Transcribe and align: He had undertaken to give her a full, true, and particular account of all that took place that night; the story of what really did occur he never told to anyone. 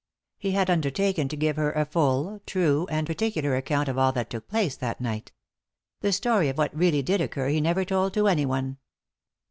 He 0.39 0.53
had 0.53 0.67
undertaken 0.71 1.27
to 1.27 1.35
give 1.37 1.57
her 1.57 1.71
a 1.73 1.85
full, 1.85 2.41
true, 2.47 2.87
and 2.89 3.05
particular 3.05 3.55
account 3.55 3.87
of 3.87 3.99
all 3.99 4.11
that 4.13 4.31
took 4.31 4.47
place 4.47 4.75
that 4.77 4.99
night; 4.99 5.31
the 5.99 6.11
story 6.11 6.49
of 6.49 6.57
what 6.57 6.75
really 6.75 7.03
did 7.03 7.21
occur 7.21 7.49
he 7.49 7.61
never 7.61 7.85
told 7.85 8.15
to 8.15 8.27
anyone. 8.27 8.77